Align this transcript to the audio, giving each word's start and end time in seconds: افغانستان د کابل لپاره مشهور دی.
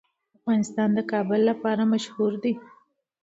افغانستان 0.37 0.89
د 0.97 0.99
کابل 1.11 1.41
لپاره 1.49 1.83
مشهور 1.93 2.31
دی. 2.43 2.53